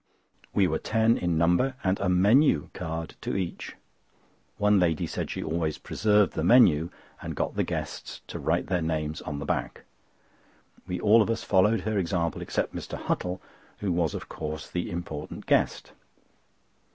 [0.51, 3.75] We were ten in number, and a menû card to each.
[4.57, 6.89] One lady said she always preserved the menû
[7.21, 9.83] and got the guests to write their names on the back.
[10.87, 12.97] We all of us followed her example, except Mr.
[12.99, 13.41] Huttle,
[13.77, 15.91] who was of course the important guest.